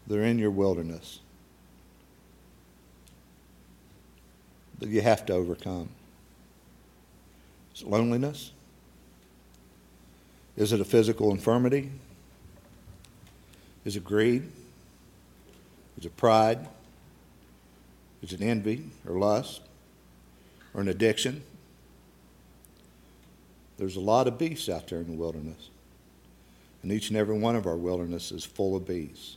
that 0.08 0.18
are 0.18 0.24
in 0.24 0.38
your 0.38 0.50
wilderness? 0.50 1.20
That 4.80 4.88
you 4.88 5.00
have 5.02 5.24
to 5.26 5.34
overcome? 5.34 5.88
Is 7.74 7.82
it 7.82 7.88
loneliness? 7.88 8.50
Is 10.56 10.72
it 10.72 10.80
a 10.80 10.84
physical 10.84 11.30
infirmity? 11.30 11.90
Is 13.84 13.96
it 13.96 14.04
greed? 14.04 14.42
Is 15.98 16.06
it 16.06 16.16
pride? 16.16 16.66
Is 18.22 18.32
it 18.32 18.42
envy 18.42 18.90
or 19.06 19.18
lust 19.18 19.62
or 20.74 20.80
an 20.80 20.88
addiction? 20.88 21.42
There's 23.78 23.96
a 23.96 24.00
lot 24.00 24.26
of 24.26 24.36
beasts 24.36 24.68
out 24.68 24.88
there 24.88 24.98
in 24.98 25.06
the 25.06 25.16
wilderness. 25.16 25.70
And 26.82 26.92
each 26.92 27.08
and 27.08 27.16
every 27.16 27.38
one 27.38 27.56
of 27.56 27.66
our 27.66 27.76
wilderness 27.76 28.32
is 28.32 28.44
full 28.44 28.76
of 28.76 28.86
beasts. 28.86 29.36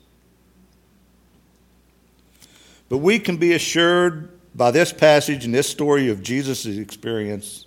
But 2.89 2.97
we 2.97 3.19
can 3.19 3.37
be 3.37 3.53
assured 3.53 4.29
by 4.55 4.71
this 4.71 4.93
passage 4.93 5.45
and 5.45 5.53
this 5.53 5.69
story 5.69 6.09
of 6.09 6.21
Jesus' 6.21 6.65
experience, 6.65 7.65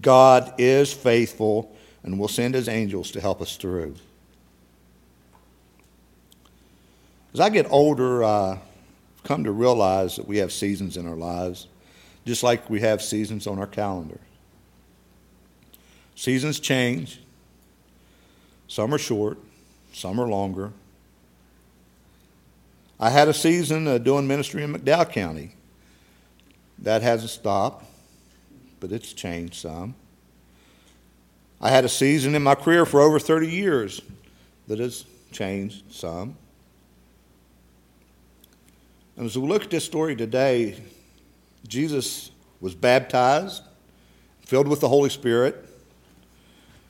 God 0.00 0.54
is 0.58 0.92
faithful 0.92 1.74
and 2.02 2.18
will 2.18 2.28
send 2.28 2.54
his 2.54 2.68
angels 2.68 3.10
to 3.12 3.20
help 3.20 3.42
us 3.42 3.56
through. 3.56 3.94
As 7.34 7.40
I 7.40 7.50
get 7.50 7.66
older, 7.70 8.24
I've 8.24 8.58
come 9.22 9.44
to 9.44 9.52
realize 9.52 10.16
that 10.16 10.26
we 10.26 10.38
have 10.38 10.52
seasons 10.52 10.96
in 10.96 11.06
our 11.06 11.16
lives, 11.16 11.66
just 12.24 12.42
like 12.42 12.70
we 12.70 12.80
have 12.80 13.02
seasons 13.02 13.46
on 13.46 13.58
our 13.58 13.66
calendar. 13.66 14.18
Seasons 16.14 16.58
change. 16.58 17.20
Some 18.66 18.92
are 18.92 18.98
short, 18.98 19.38
some 19.92 20.18
are 20.20 20.26
longer. 20.26 20.72
I 22.98 23.10
had 23.10 23.28
a 23.28 23.34
season 23.34 23.86
uh, 23.86 23.98
doing 23.98 24.26
ministry 24.26 24.64
in 24.64 24.74
McDowell 24.74 25.12
County. 25.12 25.52
That 26.80 27.02
hasn't 27.02 27.30
stopped, 27.30 27.84
but 28.80 28.92
it's 28.92 29.12
changed 29.12 29.54
some. 29.54 29.94
I 31.60 31.70
had 31.70 31.84
a 31.84 31.88
season 31.88 32.34
in 32.34 32.42
my 32.42 32.54
career 32.54 32.86
for 32.86 33.00
over 33.00 33.18
30 33.18 33.48
years 33.48 34.00
that 34.68 34.78
has 34.78 35.04
changed 35.32 35.92
some. 35.92 36.36
And 39.16 39.26
as 39.26 39.36
we 39.36 39.48
look 39.48 39.64
at 39.64 39.70
this 39.70 39.84
story 39.84 40.14
today, 40.14 40.80
Jesus 41.66 42.30
was 42.60 42.74
baptized, 42.74 43.62
filled 44.46 44.68
with 44.68 44.80
the 44.80 44.88
Holy 44.88 45.10
Spirit. 45.10 45.64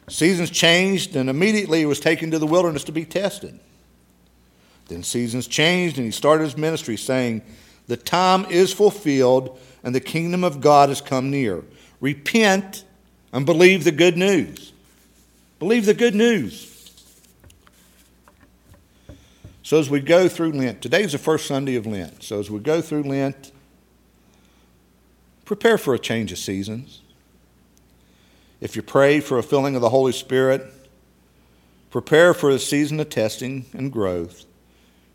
Seasons 0.08 0.50
changed, 0.50 1.16
and 1.16 1.30
immediately 1.30 1.80
he 1.80 1.86
was 1.86 2.00
taken 2.00 2.30
to 2.30 2.38
the 2.38 2.46
wilderness 2.46 2.84
to 2.84 2.92
be 2.92 3.06
tested. 3.06 3.58
Then 4.88 5.02
seasons 5.02 5.46
changed, 5.46 5.96
and 5.96 6.04
he 6.04 6.10
started 6.10 6.44
his 6.44 6.56
ministry 6.56 6.96
saying, 6.96 7.42
The 7.88 7.96
time 7.96 8.44
is 8.46 8.72
fulfilled 8.72 9.58
and 9.82 9.94
the 9.94 10.00
kingdom 10.00 10.44
of 10.44 10.60
God 10.60 10.90
has 10.90 11.00
come 11.00 11.30
near. 11.30 11.64
Repent 12.00 12.84
and 13.32 13.44
believe 13.44 13.84
the 13.84 13.92
good 13.92 14.16
news. 14.16 14.72
Believe 15.58 15.86
the 15.86 15.94
good 15.94 16.14
news. 16.14 16.74
So, 19.62 19.78
as 19.78 19.90
we 19.90 20.00
go 20.00 20.28
through 20.28 20.52
Lent, 20.52 20.80
today's 20.80 21.12
the 21.12 21.18
first 21.18 21.46
Sunday 21.46 21.76
of 21.76 21.86
Lent. 21.86 22.22
So, 22.22 22.38
as 22.38 22.50
we 22.50 22.58
go 22.58 22.80
through 22.80 23.02
Lent, 23.02 23.52
prepare 25.44 25.76
for 25.76 25.94
a 25.94 25.98
change 25.98 26.32
of 26.32 26.38
seasons. 26.38 27.02
If 28.60 28.76
you 28.76 28.82
pray 28.82 29.20
for 29.20 29.38
a 29.38 29.42
filling 29.42 29.74
of 29.76 29.82
the 29.82 29.90
Holy 29.90 30.12
Spirit, 30.12 30.62
prepare 31.90 32.32
for 32.32 32.50
a 32.50 32.58
season 32.58 32.98
of 32.98 33.10
testing 33.10 33.66
and 33.72 33.92
growth 33.92 34.46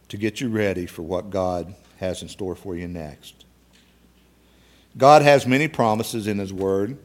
to 0.09 0.17
get 0.17 0.39
you 0.39 0.49
ready 0.49 0.85
for 0.85 1.01
what 1.01 1.29
God 1.29 1.73
has 2.03 2.21
in 2.21 2.27
store 2.27 2.55
for 2.55 2.75
you 2.75 2.87
next. 2.87 3.45
God 4.97 5.21
has 5.21 5.47
many 5.47 5.67
promises 5.67 6.27
in 6.27 6.37
His 6.37 6.53
Word. 6.53 6.97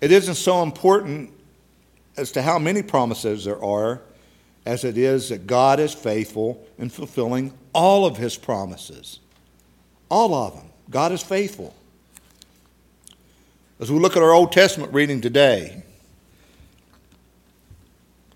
It 0.00 0.12
isn't 0.12 0.34
so 0.34 0.62
important 0.62 1.32
as 2.16 2.32
to 2.32 2.42
how 2.42 2.58
many 2.58 2.82
promises 2.82 3.44
there 3.44 3.62
are 3.62 4.02
as 4.66 4.84
it 4.84 4.98
is 4.98 5.28
that 5.28 5.46
God 5.46 5.80
is 5.80 5.94
faithful 5.94 6.66
in 6.78 6.88
fulfilling 6.90 7.52
all 7.72 8.04
of 8.04 8.16
His 8.16 8.36
promises. 8.36 9.20
All 10.10 10.34
of 10.34 10.54
them. 10.54 10.66
God 10.90 11.12
is 11.12 11.22
faithful. 11.22 11.74
As 13.80 13.90
we 13.90 13.98
look 13.98 14.16
at 14.16 14.22
our 14.22 14.32
Old 14.32 14.52
Testament 14.52 14.92
reading 14.92 15.20
today, 15.20 15.82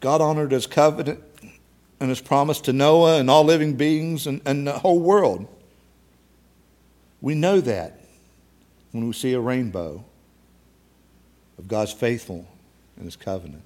God 0.01 0.21
honored 0.21 0.53
His 0.53 0.67
covenant 0.67 1.23
and 2.01 2.09
His 2.09 2.21
promise 2.21 2.61
to 2.63 2.73
Noah 2.73 3.19
and 3.19 3.29
all 3.29 3.45
living 3.45 3.75
beings 3.75 4.27
and, 4.27 4.41
and 4.45 4.67
the 4.67 4.73
whole 4.73 5.01
world. 5.01 5.47
We 7.21 7.35
know 7.35 7.61
that 7.61 8.01
when 8.93 9.07
we 9.07 9.13
see 9.13 9.33
a 9.33 9.41
rainbow 9.41 10.05
of 11.59 11.69
God's 11.69 11.93
faithful 11.93 12.47
and 12.97 13.05
his 13.05 13.17
covenants. 13.17 13.65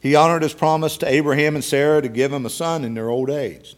He 0.00 0.14
honored 0.14 0.42
his 0.42 0.54
promise 0.54 0.96
to 0.98 1.08
Abraham 1.08 1.54
and 1.54 1.64
Sarah 1.64 2.02
to 2.02 2.08
give 2.08 2.32
him 2.32 2.46
a 2.46 2.50
son 2.50 2.84
in 2.84 2.94
their 2.94 3.08
old 3.08 3.30
age. 3.30 3.76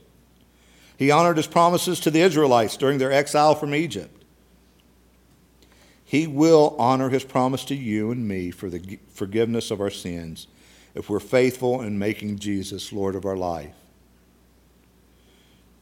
He 0.96 1.10
honored 1.10 1.36
his 1.36 1.46
promises 1.46 2.00
to 2.00 2.10
the 2.10 2.20
Israelites 2.20 2.76
during 2.76 2.98
their 2.98 3.12
exile 3.12 3.54
from 3.54 3.74
Egypt. 3.74 4.14
He 6.04 6.26
will 6.26 6.74
honor 6.78 7.10
his 7.10 7.24
promise 7.24 7.64
to 7.66 7.74
you 7.74 8.10
and 8.10 8.26
me 8.26 8.50
for 8.50 8.68
the 8.68 8.98
forgiveness 9.10 9.70
of 9.70 9.80
our 9.80 9.90
sins 9.90 10.46
if 10.94 11.08
we're 11.08 11.20
faithful 11.20 11.82
in 11.82 11.98
making 11.98 12.38
Jesus 12.38 12.92
Lord 12.92 13.14
of 13.14 13.24
our 13.24 13.36
life. 13.36 13.74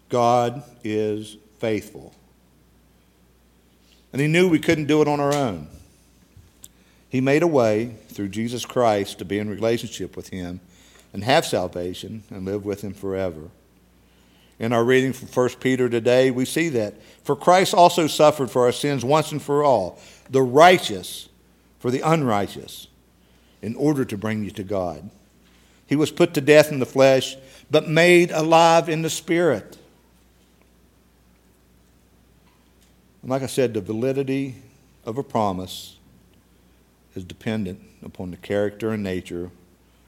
God 0.09 0.63
is 0.85 1.37
faithful. 1.59 2.15
And 4.13 4.21
he 4.21 4.29
knew 4.29 4.49
we 4.49 4.59
couldn't 4.59 4.87
do 4.87 5.03
it 5.03 5.09
on 5.09 5.21
our 5.21 5.35
own. 5.35 5.69
He 7.09 7.21
made 7.21 7.43
a 7.43 7.47
way 7.47 7.97
through 8.09 8.29
Jesus 8.29 8.65
Christ 8.65 9.19
to 9.19 9.25
be 9.25 9.39
in 9.39 9.49
relationship 9.49 10.17
with 10.17 10.29
him 10.29 10.61
and 11.13 11.25
have 11.25 11.47
salvation 11.47 12.23
and 12.31 12.45
live 12.45 12.65
with 12.65 12.83
him 12.83 12.95
forever. 12.95 13.51
In 14.59 14.73
our 14.73 14.85
reading 14.85 15.13
from 15.13 15.29
1 15.29 15.61
Peter 15.61 15.89
today, 15.89 16.31
we 16.31 16.45
see 16.45 16.69
that. 16.71 16.95
For 17.25 17.37
Christ 17.37 17.75
also 17.75 18.07
suffered 18.07 18.51
for 18.51 18.65
our 18.65 18.73
sins 18.73 19.05
once 19.05 19.33
and 19.33 19.43
for 19.43 19.63
all, 19.63 19.99
the 20.31 20.43
righteous 20.43 21.29
for 21.79 21.91
the 21.91 22.01
unrighteous, 22.01 22.86
in 23.67 23.75
order 23.75 24.05
to 24.05 24.17
bring 24.17 24.45
you 24.45 24.51
to 24.53 24.63
God. 24.63 25.11
He 25.89 25.97
was 25.97 26.13
put 26.13 26.35
to 26.35 26.41
death 26.41 26.71
in 26.71 26.79
the 26.79 26.87
flesh, 26.87 27.37
but 27.69 27.89
made 27.89 28.31
alive 28.31 28.89
in 28.89 29.03
the 29.03 29.11
spirit. 29.11 29.77
And 33.23 33.31
like 33.33 33.43
I 33.43 33.47
said, 33.47 33.75
the 33.75 33.81
validity 33.81 34.55
of 35.05 35.19
a 35.19 35.25
promise 35.25 35.97
is 37.17 37.25
dependent 37.25 37.83
upon 38.05 38.31
the 38.31 38.37
character 38.37 38.91
and 38.91 39.03
nature 39.03 39.51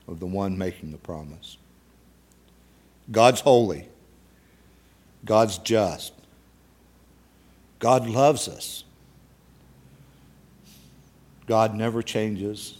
of 0.07 0.21
the 0.21 0.27
one 0.27 0.57
making 0.57 0.92
the 0.92 0.99
promise. 0.99 1.57
God's 3.11 3.40
holy. 3.40 3.88
God's 5.25 5.59
just. 5.59 6.12
God 7.81 8.09
loves 8.09 8.47
us. 8.47 8.85
God 11.49 11.75
never 11.75 12.03
changes 12.03 12.79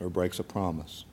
or 0.00 0.08
breaks 0.08 0.38
a 0.38 0.42
promise. 0.42 1.04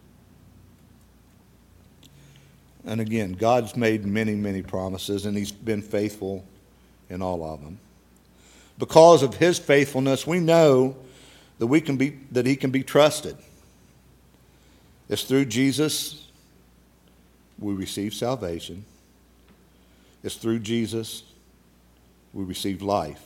And 2.85 3.01
again, 3.01 3.33
God's 3.33 3.75
made 3.75 4.05
many, 4.05 4.33
many 4.33 4.61
promises, 4.61 5.25
and 5.25 5.37
He's 5.37 5.51
been 5.51 5.81
faithful 5.81 6.45
in 7.09 7.21
all 7.21 7.43
of 7.43 7.61
them. 7.61 7.79
Because 8.79 9.23
of 9.23 9.35
His 9.35 9.59
faithfulness, 9.59 10.25
we 10.25 10.39
know 10.39 10.95
that, 11.59 11.67
we 11.67 11.81
can 11.81 11.97
be, 11.97 12.17
that 12.31 12.45
He 12.45 12.55
can 12.55 12.71
be 12.71 12.83
trusted. 12.83 13.37
It's 15.09 15.23
through 15.23 15.45
Jesus 15.45 16.27
we 17.59 17.73
receive 17.73 18.13
salvation. 18.13 18.85
It's 20.23 20.35
through 20.35 20.59
Jesus 20.59 21.23
we 22.33 22.43
receive 22.43 22.81
life. 22.81 23.21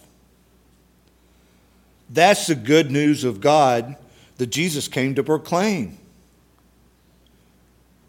That's 2.10 2.47
the 2.47 2.56
good 2.56 2.91
news 2.91 3.24
of 3.24 3.41
God 3.41 3.95
that 4.41 4.49
Jesus 4.49 4.88
came 4.88 5.13
to 5.13 5.23
proclaim. 5.23 5.99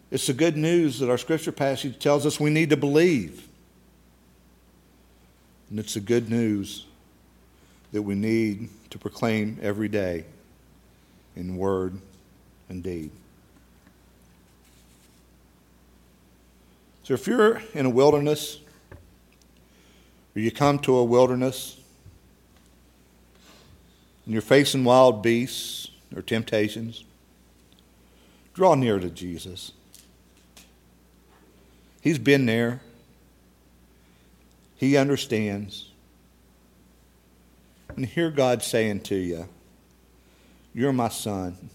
It's 0.09 0.25
the 0.25 0.33
good 0.33 0.57
news 0.57 0.97
that 0.97 1.07
our 1.07 1.17
scripture 1.19 1.51
passage 1.51 1.99
tells 1.99 2.25
us 2.25 2.39
we 2.39 2.49
need 2.49 2.71
to 2.71 2.75
believe. 2.75 3.47
And 5.69 5.77
it's 5.77 5.93
the 5.93 5.99
good 5.99 6.31
news 6.31 6.87
that 7.91 8.01
we 8.01 8.15
need 8.15 8.69
to 8.89 8.97
proclaim 8.97 9.59
every 9.61 9.87
day 9.87 10.25
in 11.35 11.55
word 11.55 11.99
and 12.67 12.81
deed. 12.81 13.11
So 17.03 17.13
if 17.13 17.27
you're 17.27 17.61
in 17.75 17.85
a 17.85 17.91
wilderness, 17.91 18.57
or 20.35 20.41
you 20.41 20.49
come 20.49 20.79
to 20.79 20.95
a 20.95 21.03
wilderness, 21.03 21.77
and 24.25 24.33
you're 24.33 24.41
facing 24.41 24.83
wild 24.83 25.21
beasts 25.21 25.91
or 26.15 26.21
temptations, 26.21 27.03
draw 28.53 28.75
near 28.75 28.99
to 28.99 29.09
Jesus. 29.09 29.71
He's 32.01 32.19
been 32.19 32.45
there. 32.45 32.81
He 34.75 34.97
understands. 34.97 35.89
And 37.95 38.05
hear 38.05 38.29
God 38.29 38.63
saying 38.63 39.01
to 39.01 39.15
you, 39.15 39.47
You're 40.73 40.93
my 40.93 41.09
son. 41.09 41.69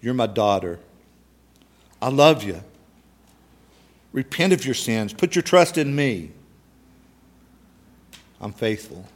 You're 0.00 0.14
my 0.14 0.26
daughter. 0.26 0.80
I 2.00 2.08
love 2.08 2.42
you. 2.42 2.62
Repent 4.12 4.52
of 4.52 4.64
your 4.64 4.74
sins. 4.74 5.12
Put 5.12 5.34
your 5.34 5.42
trust 5.42 5.78
in 5.78 5.94
me. 5.94 6.32
I'm 8.40 8.52
faithful. 8.52 9.06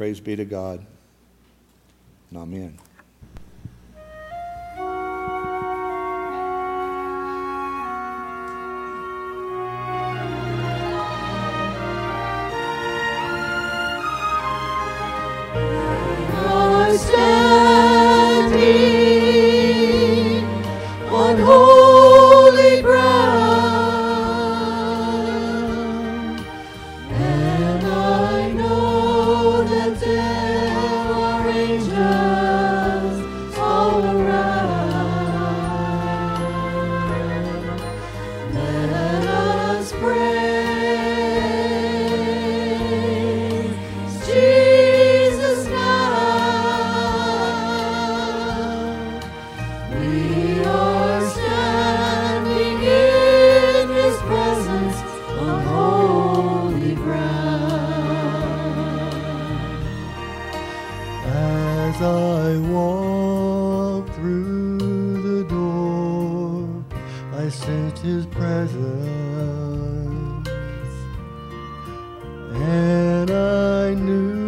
Praise 0.00 0.18
be 0.18 0.34
to 0.34 0.46
God. 0.46 0.80
Amen. 2.34 2.78
sent 67.60 67.98
his 67.98 68.24
presence, 68.26 68.78
and 72.54 73.30
I 73.30 73.92
knew. 73.92 74.39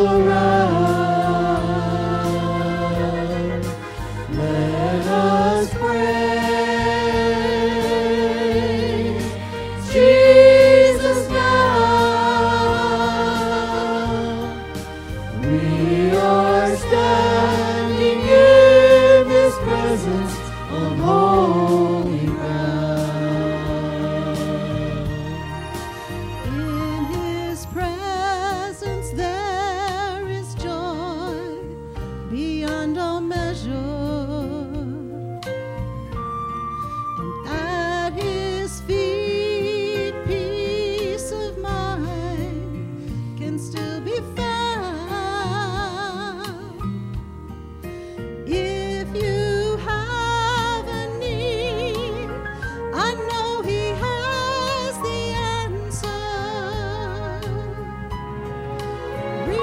all 0.00 0.16
around. 0.16 0.39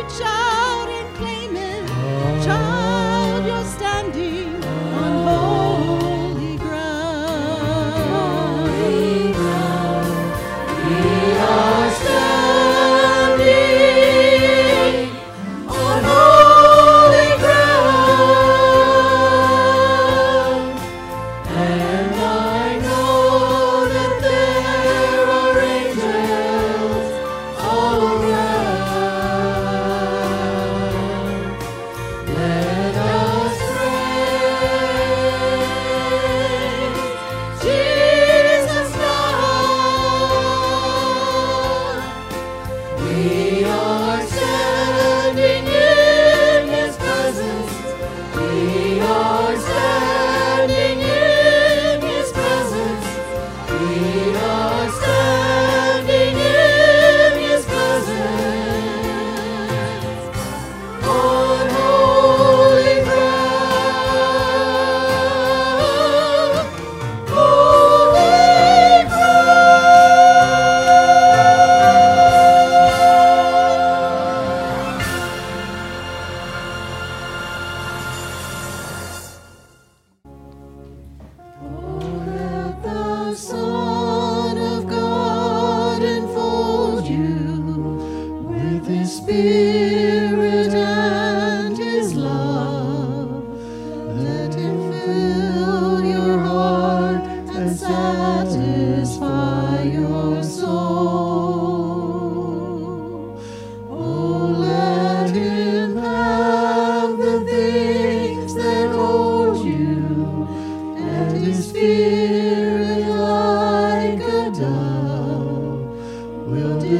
child. 0.09 0.46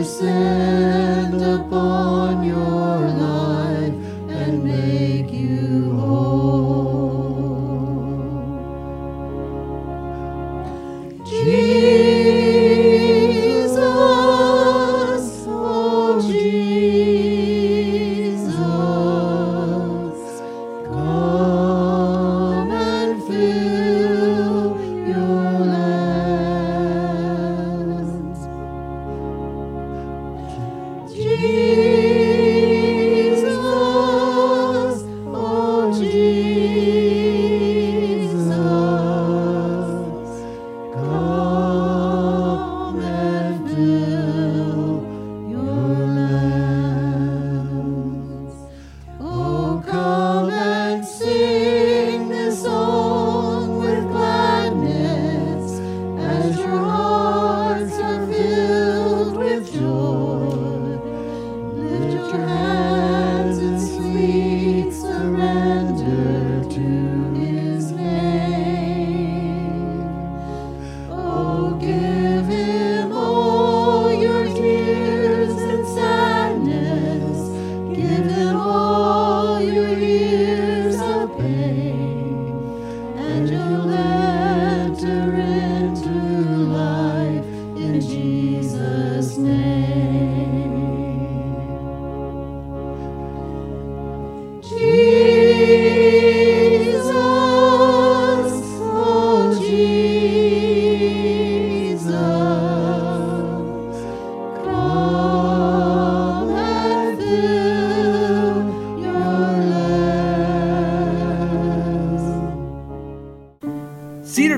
Descend 0.07 1.41
upon 1.41 2.43
your 2.43 2.76